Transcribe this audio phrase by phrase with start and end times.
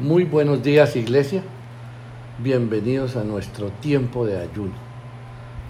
[0.00, 1.42] Muy buenos días iglesia,
[2.38, 4.72] bienvenidos a nuestro tiempo de ayuno.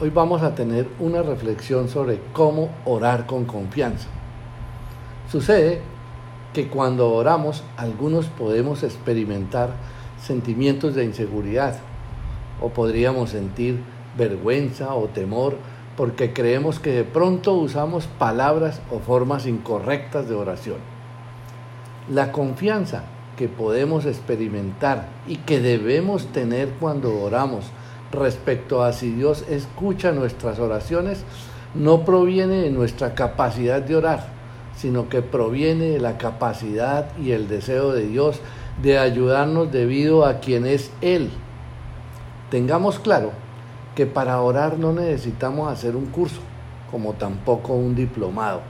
[0.01, 4.07] Hoy vamos a tener una reflexión sobre cómo orar con confianza.
[5.29, 5.81] Sucede
[6.55, 9.71] que cuando oramos algunos podemos experimentar
[10.23, 11.81] sentimientos de inseguridad
[12.61, 13.81] o podríamos sentir
[14.17, 15.57] vergüenza o temor
[15.97, 20.79] porque creemos que de pronto usamos palabras o formas incorrectas de oración.
[22.09, 23.07] La confianza
[23.41, 27.65] que podemos experimentar y que debemos tener cuando oramos
[28.13, 31.25] respecto a si Dios escucha nuestras oraciones
[31.75, 34.27] no proviene de nuestra capacidad de orar,
[34.77, 38.41] sino que proviene de la capacidad y el deseo de Dios
[38.83, 41.31] de ayudarnos debido a quien es Él.
[42.51, 43.31] Tengamos claro
[43.95, 46.43] que para orar no necesitamos hacer un curso,
[46.91, 48.61] como tampoco un diplomado.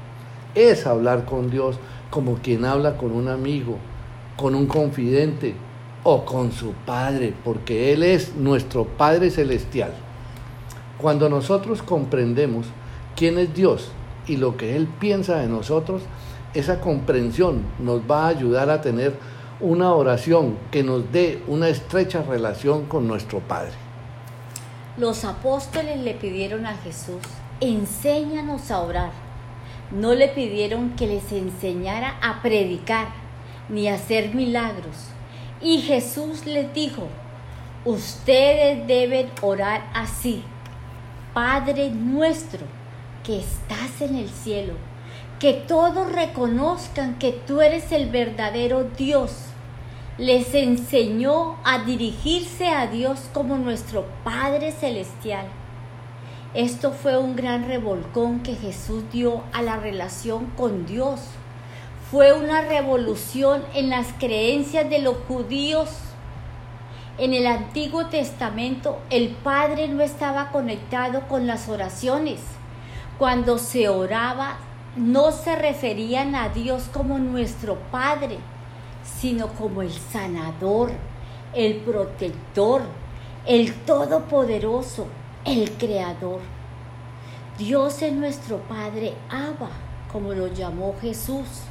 [0.55, 1.77] Es hablar con Dios
[2.11, 3.78] como quien habla con un amigo,
[4.40, 5.54] con un confidente
[6.02, 9.92] o con su Padre, porque Él es nuestro Padre Celestial.
[10.97, 12.64] Cuando nosotros comprendemos
[13.16, 13.91] quién es Dios
[14.27, 16.00] y lo que Él piensa de nosotros,
[16.55, 19.14] esa comprensión nos va a ayudar a tener
[19.60, 23.72] una oración que nos dé una estrecha relación con nuestro Padre.
[24.97, 27.20] Los apóstoles le pidieron a Jesús,
[27.60, 29.10] enséñanos a orar.
[29.91, 33.19] No le pidieron que les enseñara a predicar
[33.70, 34.96] ni hacer milagros.
[35.60, 37.06] Y Jesús les dijo,
[37.84, 40.42] ustedes deben orar así.
[41.32, 42.60] Padre nuestro
[43.24, 44.74] que estás en el cielo,
[45.38, 49.32] que todos reconozcan que tú eres el verdadero Dios.
[50.18, 55.46] Les enseñó a dirigirse a Dios como nuestro Padre Celestial.
[56.52, 61.20] Esto fue un gran revolcón que Jesús dio a la relación con Dios
[62.11, 65.91] fue una revolución en las creencias de los judíos.
[67.19, 72.41] En el Antiguo Testamento el Padre no estaba conectado con las oraciones.
[73.16, 74.56] Cuando se oraba
[74.97, 78.38] no se referían a Dios como nuestro Padre,
[79.04, 80.91] sino como el sanador,
[81.54, 82.82] el protector,
[83.47, 85.06] el todopoderoso,
[85.44, 86.41] el creador.
[87.56, 89.71] Dios es nuestro Padre Abba,
[90.10, 91.69] como lo llamó Jesús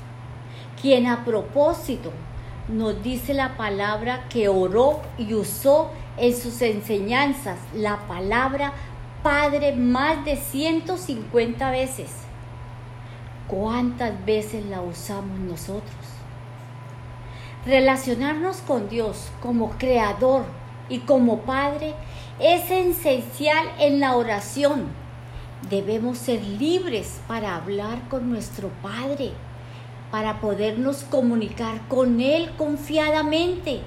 [0.82, 2.12] quien a propósito
[2.68, 8.74] nos dice la palabra que oró y usó en sus enseñanzas la palabra
[9.24, 12.10] Padre más de 150 veces.
[13.48, 16.06] ¿Cuántas veces la usamos nosotros?
[17.66, 20.46] Relacionarnos con Dios como creador
[20.88, 21.96] y como Padre
[22.40, 24.86] es esencial en la oración.
[25.70, 29.34] Debemos ser libres para hablar con nuestro Padre
[30.12, 33.82] para podernos comunicar con Él confiadamente.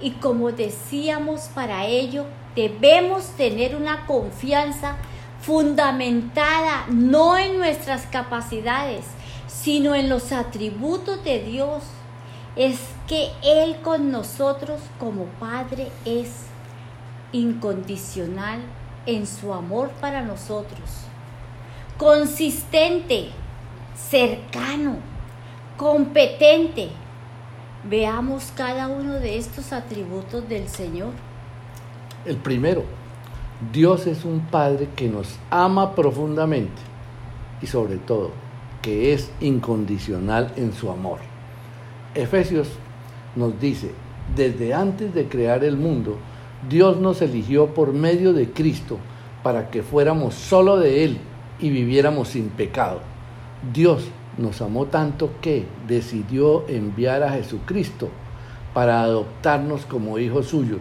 [0.00, 2.24] Y como decíamos, para ello
[2.54, 4.96] debemos tener una confianza
[5.40, 9.04] fundamentada no en nuestras capacidades,
[9.46, 11.82] sino en los atributos de Dios.
[12.56, 16.46] Es que Él con nosotros como Padre es
[17.32, 18.60] incondicional
[19.06, 20.90] en su amor para nosotros,
[21.96, 23.30] consistente,
[23.96, 24.96] cercano,
[25.80, 26.90] competente.
[27.88, 31.08] Veamos cada uno de estos atributos del Señor.
[32.26, 32.84] El primero,
[33.72, 36.82] Dios es un Padre que nos ama profundamente
[37.62, 38.30] y sobre todo
[38.82, 41.20] que es incondicional en su amor.
[42.14, 42.68] Efesios
[43.34, 43.90] nos dice,
[44.36, 46.18] desde antes de crear el mundo,
[46.68, 48.98] Dios nos eligió por medio de Cristo
[49.42, 51.16] para que fuéramos solo de Él
[51.58, 53.00] y viviéramos sin pecado.
[53.72, 58.08] Dios nos amó tanto que decidió enviar a Jesucristo
[58.74, 60.80] para adoptarnos como hijos suyos,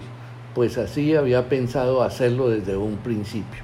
[0.56, 3.64] pues así había pensado hacerlo desde un principio.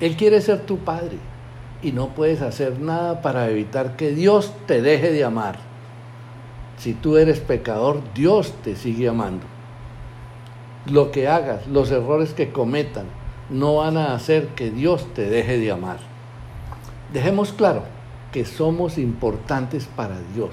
[0.00, 1.18] Él quiere ser tu Padre
[1.82, 5.58] y no puedes hacer nada para evitar que Dios te deje de amar.
[6.78, 9.44] Si tú eres pecador, Dios te sigue amando.
[10.86, 13.06] Lo que hagas, los errores que cometan,
[13.50, 15.98] no van a hacer que Dios te deje de amar.
[17.12, 17.82] Dejemos claro,
[18.32, 20.50] que somos importantes para Dios,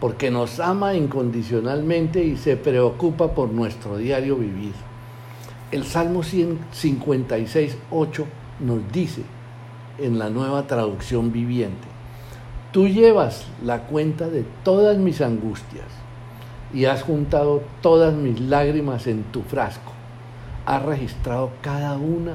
[0.00, 4.74] porque nos ama incondicionalmente y se preocupa por nuestro diario vivir.
[5.70, 8.26] El Salmo 156, 8
[8.60, 9.22] nos dice
[9.98, 11.88] en la nueva traducción viviente,
[12.72, 15.86] tú llevas la cuenta de todas mis angustias
[16.72, 19.92] y has juntado todas mis lágrimas en tu frasco,
[20.66, 22.34] has registrado cada una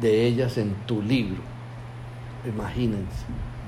[0.00, 1.42] de ellas en tu libro.
[2.46, 3.24] Imagínense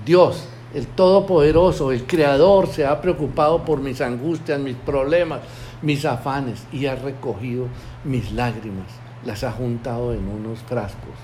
[0.07, 5.41] Dios, el Todopoderoso, el Creador, se ha preocupado por mis angustias, mis problemas,
[5.83, 7.67] mis afanes y ha recogido
[8.05, 8.87] mis lágrimas,
[9.25, 11.17] las ha juntado en unos frascos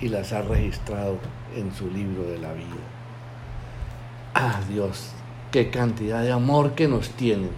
[0.00, 1.16] y las ha registrado
[1.56, 2.68] en su libro de la vida.
[4.34, 5.10] Ah, Dios,
[5.50, 7.50] qué cantidad de amor que nos tienen.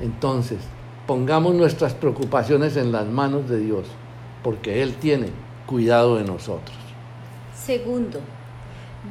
[0.00, 0.58] Entonces,
[1.06, 3.86] pongamos nuestras preocupaciones en las manos de Dios,
[4.44, 5.28] porque Él tiene
[5.64, 6.76] cuidado de nosotros.
[7.54, 8.20] Segundo,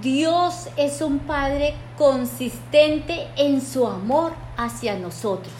[0.01, 5.53] Dios es un Padre consistente en su amor hacia nosotros.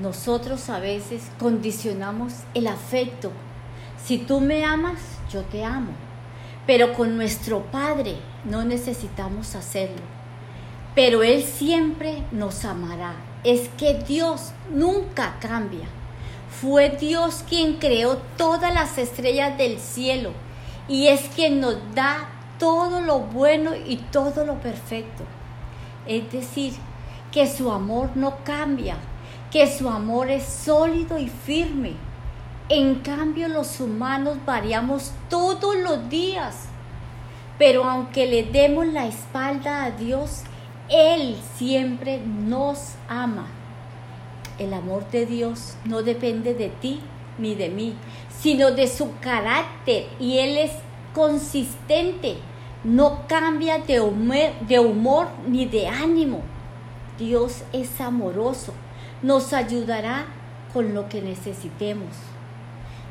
[0.00, 3.30] Nosotros a veces condicionamos el afecto.
[4.02, 5.92] Si tú me amas, yo te amo.
[6.66, 8.16] Pero con nuestro Padre
[8.46, 10.02] no necesitamos hacerlo.
[10.94, 13.16] Pero Él siempre nos amará.
[13.44, 15.86] Es que Dios nunca cambia.
[16.48, 20.30] Fue Dios quien creó todas las estrellas del cielo
[20.88, 22.28] y es quien nos da
[22.58, 25.24] todo lo bueno y todo lo perfecto.
[26.06, 26.74] Es decir,
[27.32, 28.96] que su amor no cambia,
[29.50, 31.92] que su amor es sólido y firme.
[32.68, 36.68] En cambio, los humanos variamos todos los días.
[37.58, 40.42] Pero aunque le demos la espalda a Dios,
[40.88, 43.46] Él siempre nos ama.
[44.58, 47.00] El amor de Dios no depende de ti
[47.38, 47.94] ni de mí,
[48.40, 50.72] sino de su carácter y Él es
[51.14, 52.36] consistente,
[52.82, 56.42] no cambia de humor, ni de ánimo.
[57.18, 58.74] Dios es amoroso,
[59.22, 60.26] nos ayudará
[60.72, 62.10] con lo que necesitemos.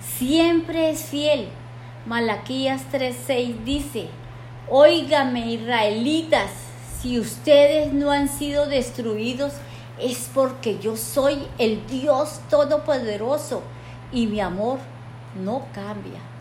[0.01, 1.47] Siempre es fiel.
[2.05, 4.09] Malaquías 3:6 dice,
[4.69, 6.51] Óigame israelitas,
[7.01, 9.53] si ustedes no han sido destruidos,
[9.99, 13.61] es porque yo soy el Dios Todopoderoso
[14.11, 14.79] y mi amor
[15.43, 16.32] no cambia.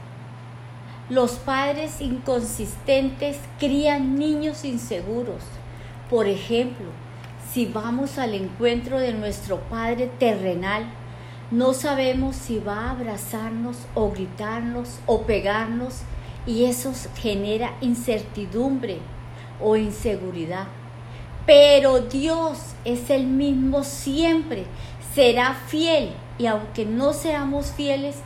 [1.13, 5.43] Los padres inconsistentes crían niños inseguros.
[6.09, 6.87] Por ejemplo,
[7.53, 10.87] si vamos al encuentro de nuestro Padre terrenal,
[11.51, 15.97] no sabemos si va a abrazarnos o gritarnos o pegarnos
[16.47, 18.97] y eso genera incertidumbre
[19.61, 20.69] o inseguridad.
[21.45, 24.65] Pero Dios es el mismo siempre,
[25.15, 28.17] será fiel y aunque no seamos fieles,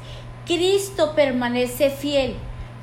[0.46, 2.36] Cristo permanece fiel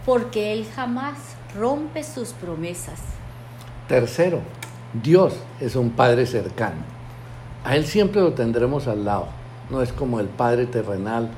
[0.06, 1.18] porque Él jamás
[1.56, 3.00] rompe sus promesas.
[3.88, 4.40] Tercero,
[5.02, 6.82] Dios es un Padre cercano.
[7.64, 9.28] A Él siempre lo tendremos al lado.
[9.70, 11.30] No es como el Padre terrenal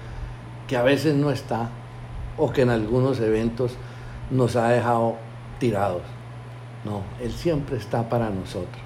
[0.68, 1.70] que a veces no está
[2.38, 3.74] o que en algunos eventos
[4.32, 5.16] nos ha dejado
[5.60, 6.02] tirados.
[6.84, 8.82] No, Él siempre está para nosotros.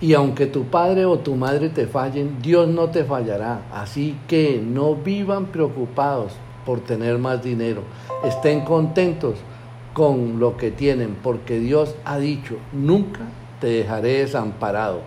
[0.00, 3.62] Y aunque tu padre o tu madre te fallen, Dios no te fallará.
[3.72, 6.34] Así que no vivan preocupados
[6.68, 7.80] por tener más dinero.
[8.22, 9.36] Estén contentos
[9.94, 13.20] con lo que tienen, porque Dios ha dicho, nunca
[13.58, 15.00] te dejaré desamparado.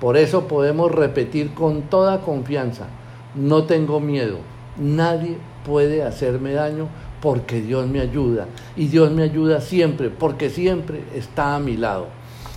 [0.00, 2.86] Por eso podemos repetir con toda confianza,
[3.34, 4.38] no tengo miedo,
[4.78, 5.36] nadie
[5.66, 6.86] puede hacerme daño
[7.20, 8.46] porque Dios me ayuda.
[8.76, 12.06] Y Dios me ayuda siempre, porque siempre está a mi lado.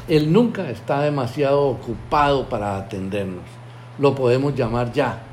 [0.07, 3.45] Él nunca está demasiado ocupado para atendernos.
[3.97, 5.23] Lo podemos llamar ya.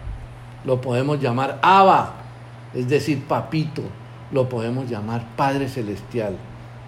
[0.64, 2.23] Lo podemos llamar Abba,
[2.74, 3.82] es decir, papito.
[4.32, 6.36] Lo podemos llamar Padre Celestial.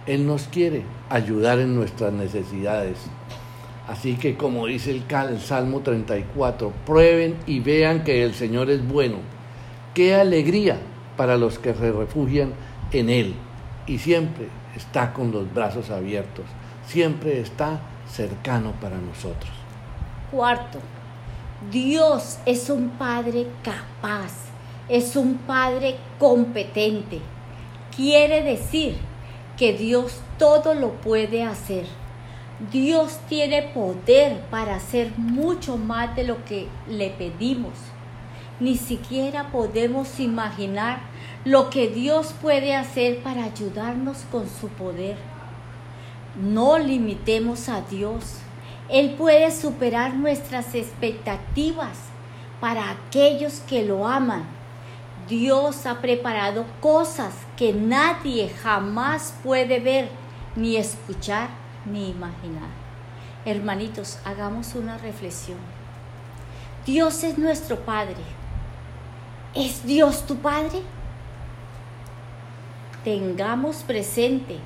[0.06, 2.98] Él nos quiere ayudar en nuestras necesidades.
[3.86, 8.86] Así que como dice el, el Salmo 34, prueben y vean que el Señor es
[8.86, 9.18] bueno.
[9.94, 10.78] Qué alegría
[11.16, 12.52] para los que se refugian
[12.92, 13.34] en Él.
[13.86, 16.44] Y siempre está con los brazos abiertos
[16.86, 19.50] siempre está cercano para nosotros.
[20.30, 20.78] Cuarto,
[21.70, 24.32] Dios es un Padre capaz,
[24.88, 27.20] es un Padre competente.
[27.94, 28.96] Quiere decir
[29.56, 31.86] que Dios todo lo puede hacer.
[32.72, 37.72] Dios tiene poder para hacer mucho más de lo que le pedimos.
[38.60, 41.00] Ni siquiera podemos imaginar
[41.44, 45.16] lo que Dios puede hacer para ayudarnos con su poder.
[46.40, 48.38] No limitemos a Dios.
[48.88, 51.98] Él puede superar nuestras expectativas
[52.60, 54.55] para aquellos que lo aman.
[55.28, 60.08] Dios ha preparado cosas que nadie jamás puede ver,
[60.54, 61.48] ni escuchar,
[61.84, 62.68] ni imaginar.
[63.44, 65.58] Hermanitos, hagamos una reflexión.
[66.84, 68.16] Dios es nuestro Padre.
[69.54, 70.82] ¿Es Dios tu Padre?
[73.02, 74.58] Tengamos presente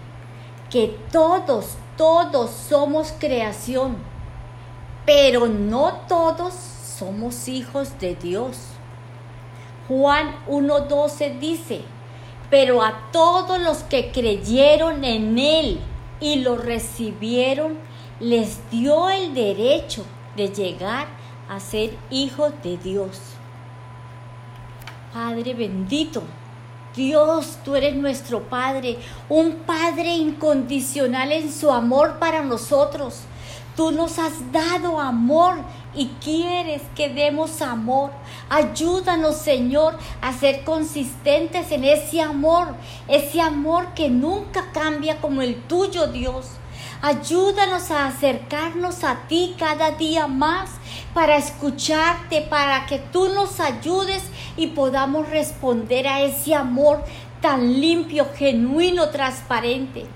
[0.68, 3.96] que todos, todos somos creación,
[5.06, 8.58] pero no todos somos hijos de Dios.
[9.90, 11.80] Juan 1.12 dice,
[12.49, 15.80] pero a todos los que creyeron en Él
[16.20, 17.76] y lo recibieron,
[18.20, 20.04] les dio el derecho
[20.37, 21.09] de llegar
[21.49, 23.18] a ser hijos de Dios.
[25.12, 26.23] Padre bendito,
[26.94, 28.97] Dios, tú eres nuestro Padre,
[29.28, 33.23] un Padre incondicional en su amor para nosotros.
[33.75, 35.56] Tú nos has dado amor
[35.94, 38.11] y quieres que demos amor.
[38.49, 42.75] Ayúdanos, Señor, a ser consistentes en ese amor,
[43.09, 46.47] ese amor que nunca cambia como el tuyo, Dios.
[47.02, 50.70] Ayúdanos a acercarnos a ti cada día más
[51.14, 54.23] para escucharte, para que tú nos ayudes
[54.56, 57.02] y podamos responder a ese amor
[57.40, 60.06] tan limpio, genuino, transparente.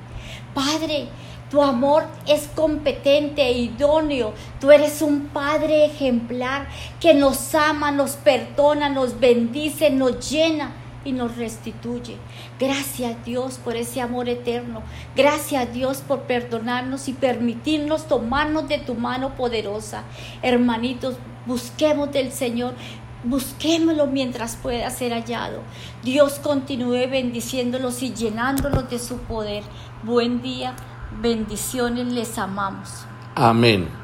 [0.52, 1.08] Padre,
[1.54, 4.32] tu amor es competente e idóneo.
[4.60, 6.66] Tú eres un Padre ejemplar
[6.98, 10.72] que nos ama, nos perdona, nos bendice, nos llena
[11.04, 12.16] y nos restituye.
[12.58, 14.82] Gracias Dios por ese amor eterno.
[15.14, 20.02] Gracias Dios por perdonarnos y permitirnos tomarnos de tu mano poderosa.
[20.42, 21.14] Hermanitos,
[21.46, 22.74] busquemos del Señor.
[23.22, 25.60] Busquémoslo mientras pueda ser hallado.
[26.02, 29.62] Dios continúe bendiciéndolos y llenándolos de su poder.
[30.02, 30.76] Buen día,
[31.20, 33.06] bendiciones, les amamos.
[33.34, 34.03] Amén.